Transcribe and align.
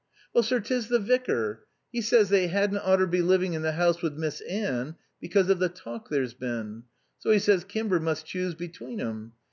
"Well, 0.33 0.41
sir, 0.43 0.59
'tis 0.59 0.87
the 0.87 0.97
vicar. 0.97 1.67
'E 1.93 2.01
says 2.01 2.29
they 2.29 2.49
'adn't 2.49 2.79
oughter 2.83 3.05
be 3.05 3.21
livin' 3.21 3.53
in 3.53 3.61
the 3.61 3.73
house 3.73 4.01
with 4.01 4.13
Miss 4.17 4.41
Anne, 4.49 4.95
because 5.19 5.47
of 5.51 5.59
the 5.59 5.69
talk 5.69 6.09
there's 6.09 6.33
been. 6.33 6.85
So 7.19 7.31
'e 7.31 7.37
says 7.37 7.63
Kimber 7.63 7.99
must 7.99 8.25
choose 8.25 8.55
between 8.55 8.99
'em. 8.99 9.33